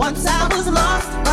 [0.00, 1.29] Once I was lost.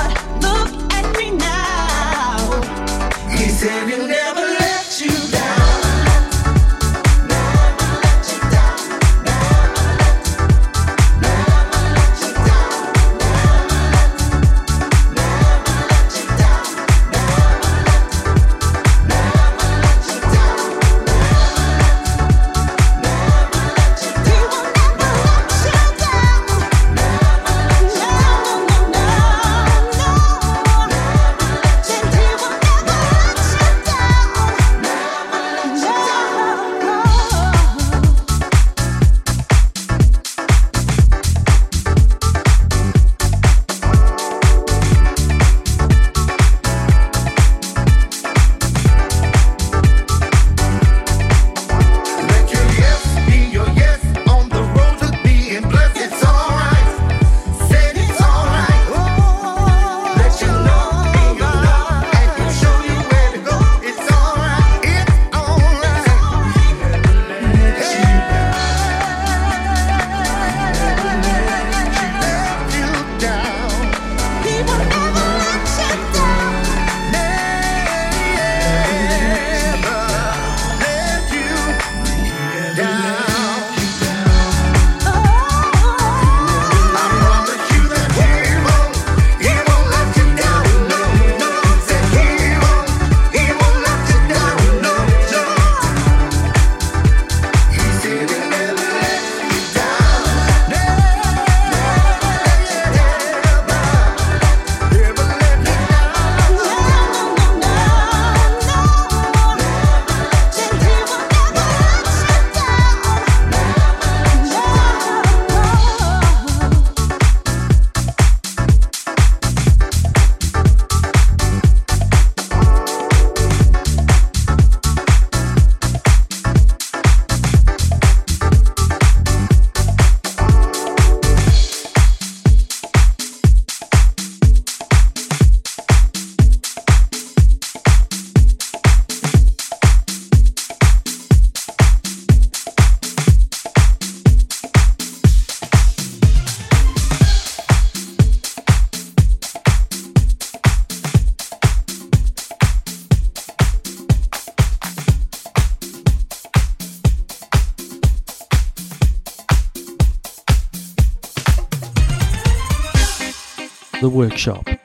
[164.18, 164.77] Workshop.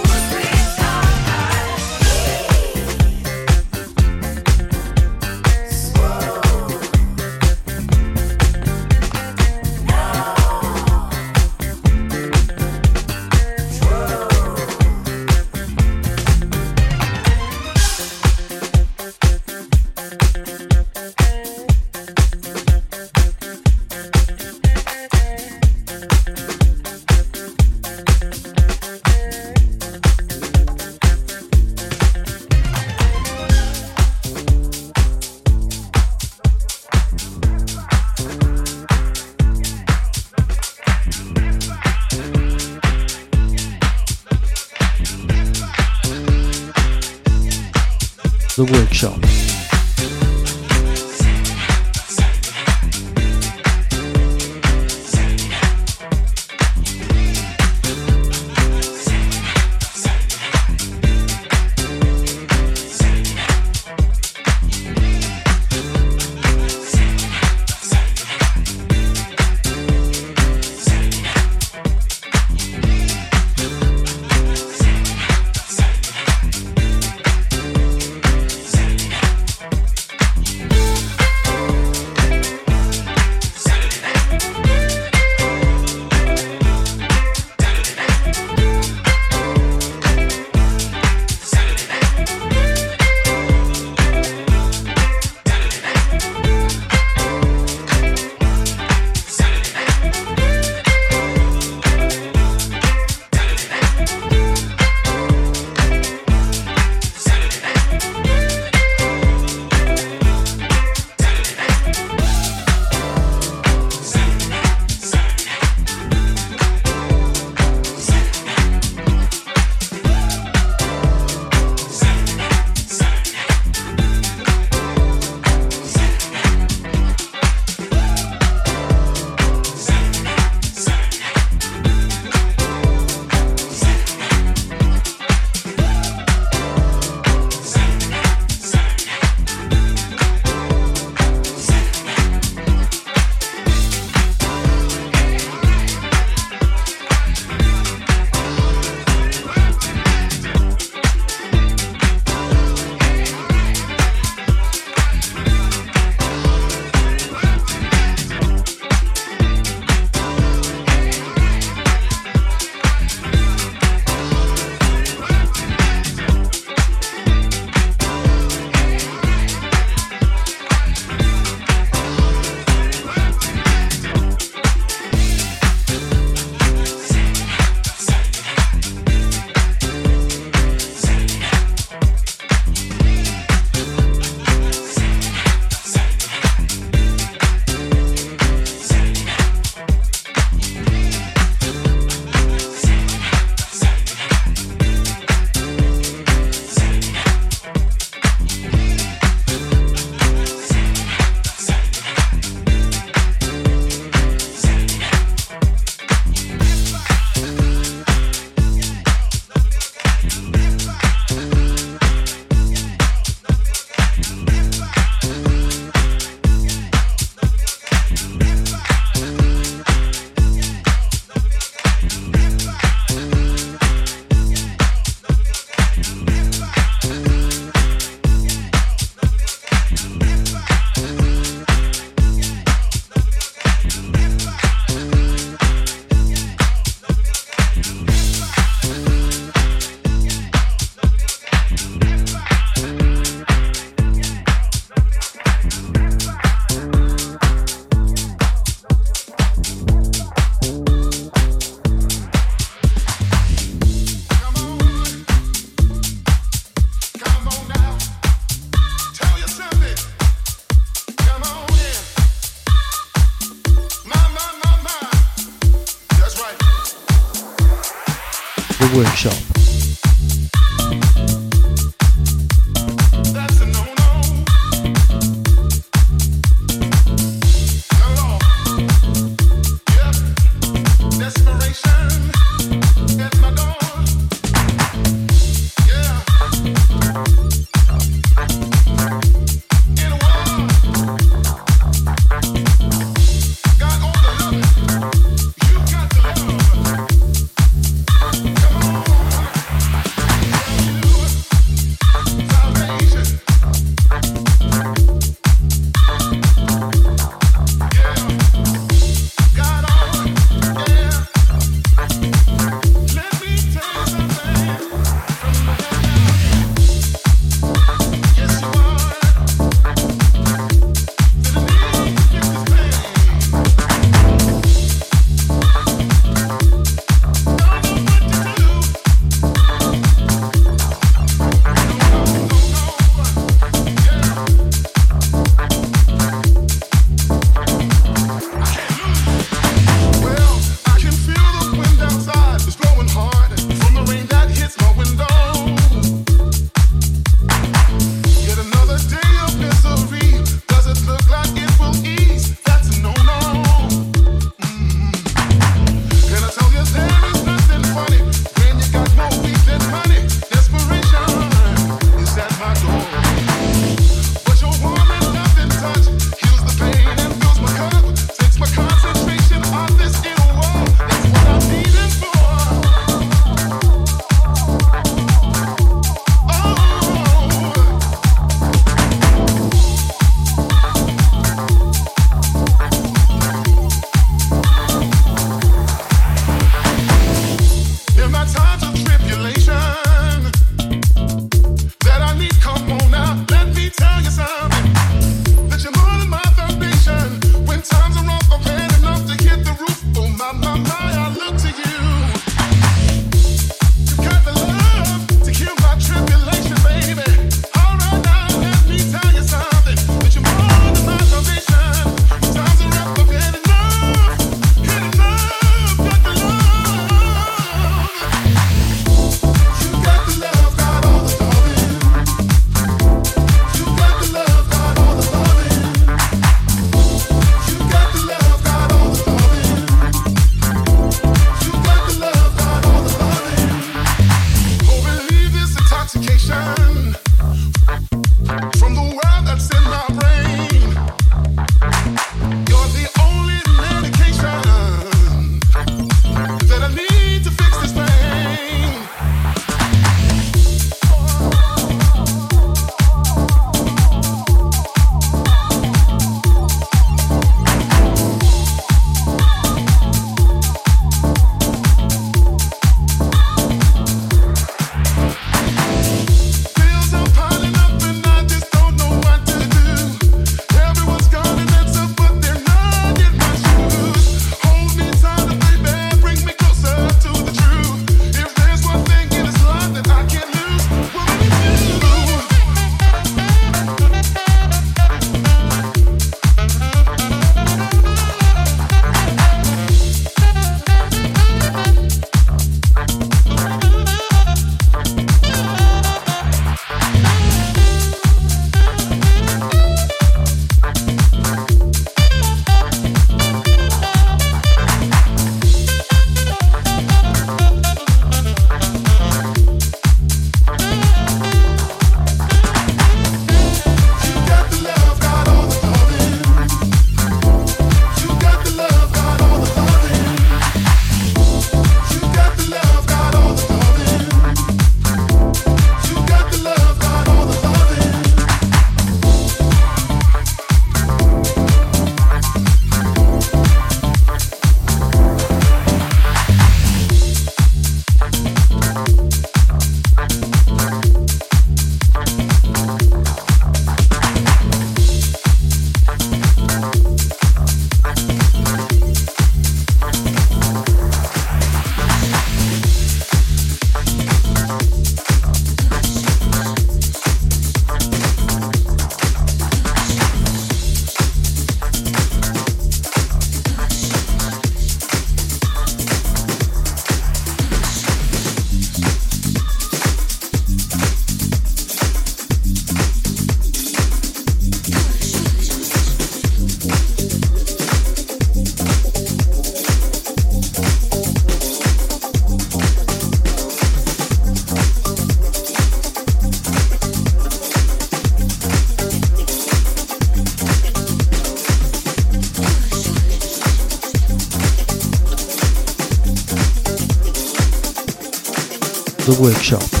[599.31, 600.00] The Workshop.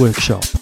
[0.00, 0.59] Workshop.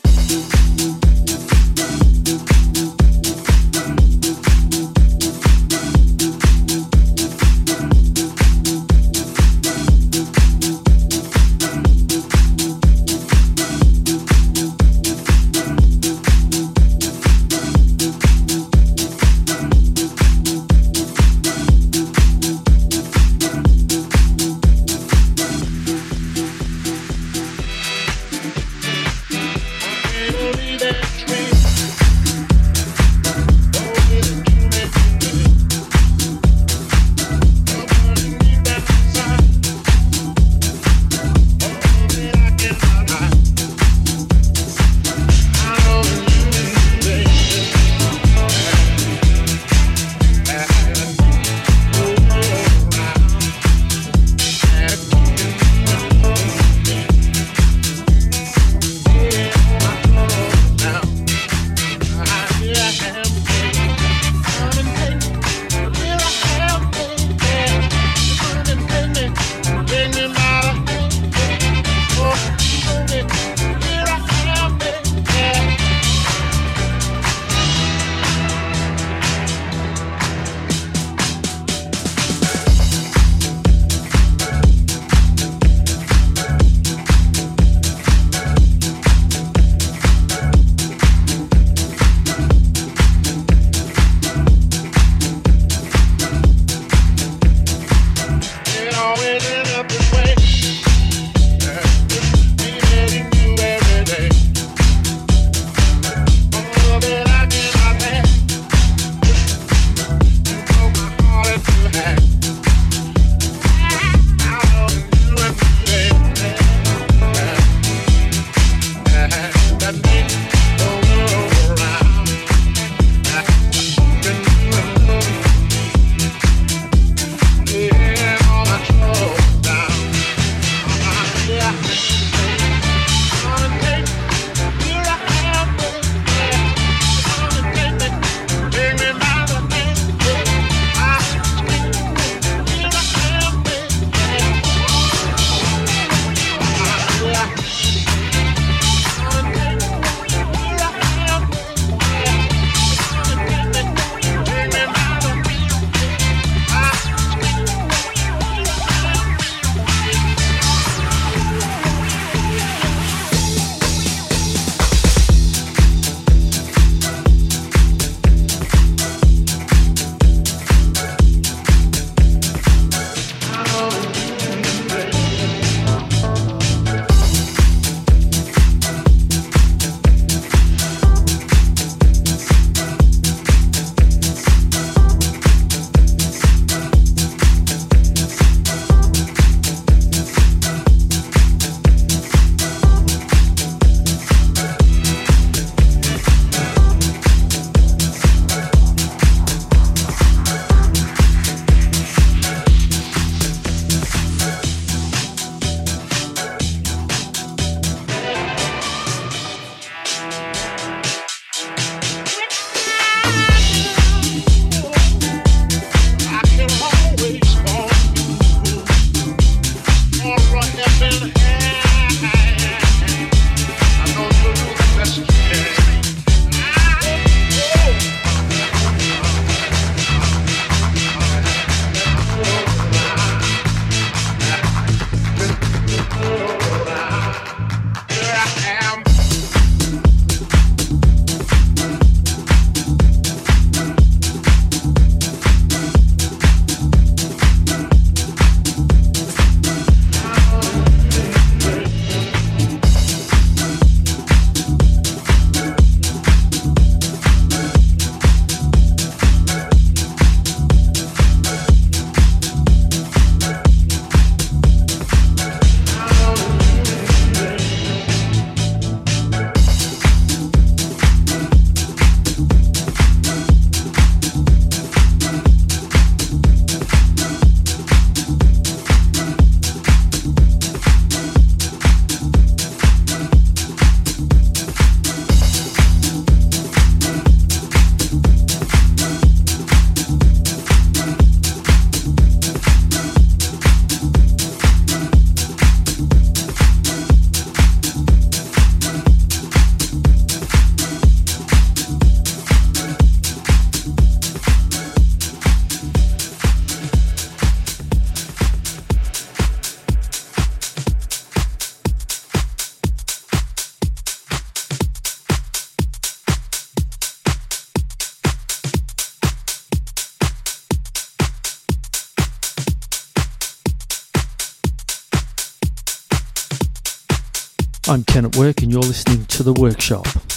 [328.38, 330.27] I'm Ken at Work, and you're listening to The Workshop.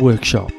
[0.00, 0.49] Workshop.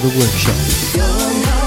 [0.00, 1.57] the workshop.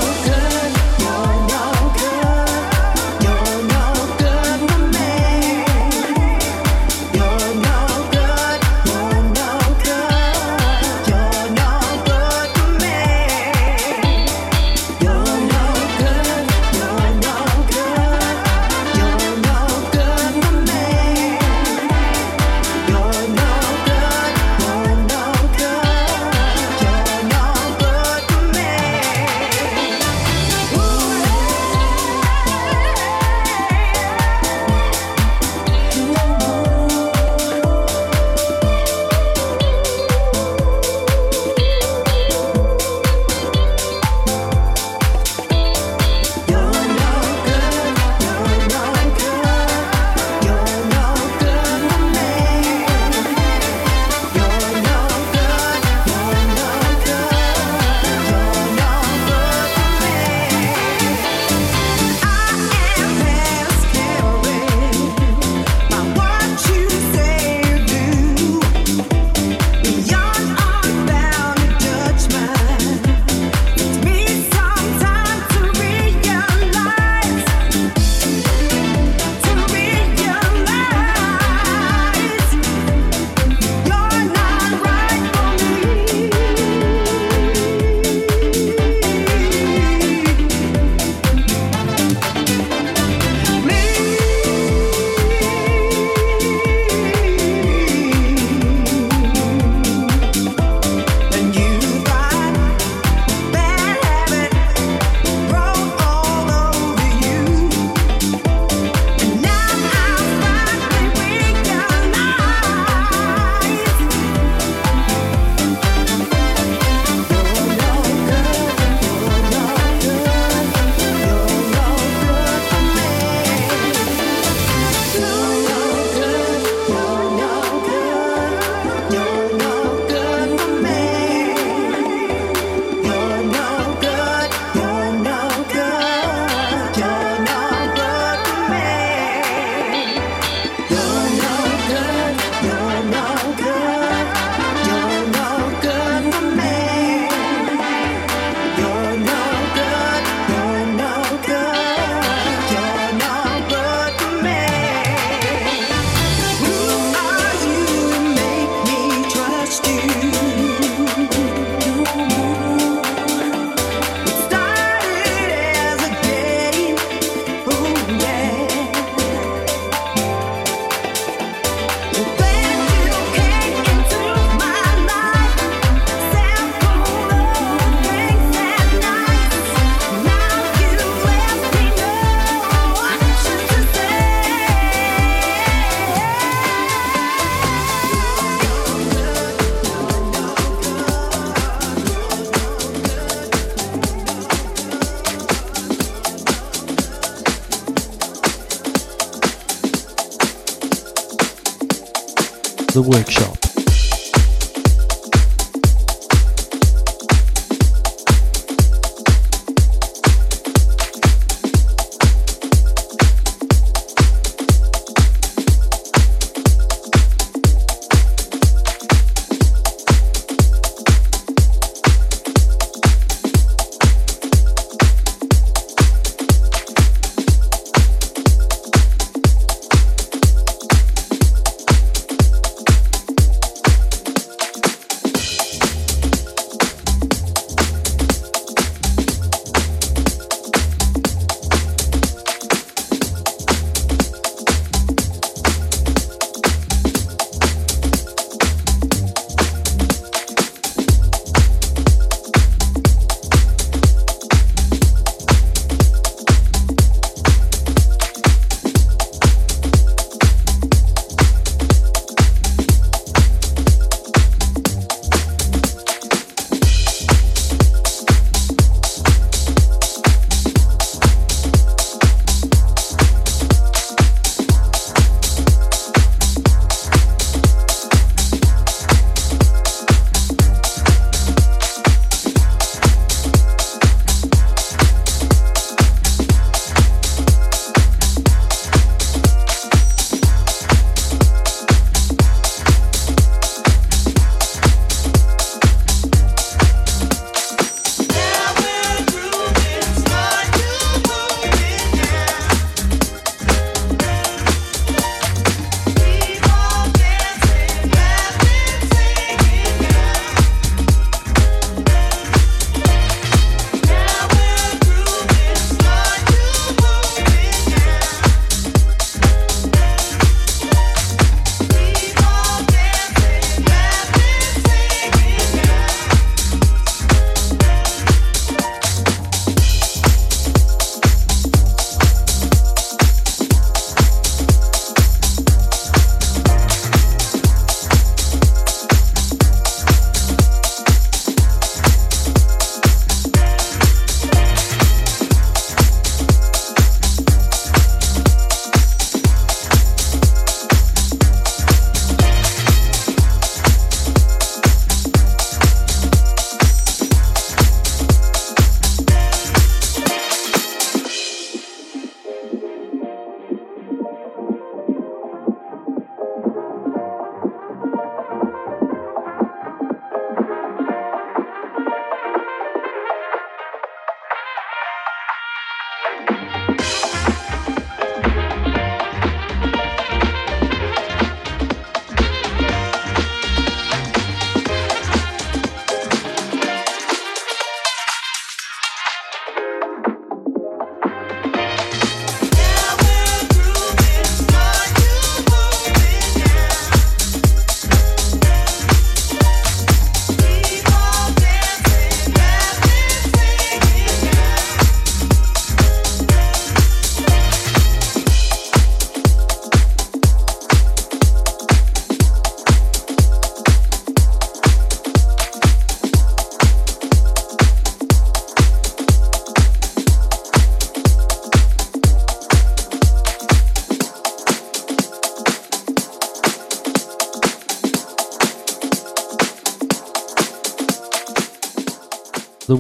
[202.94, 203.41] The Workshop.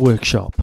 [0.02, 0.61] Workshop.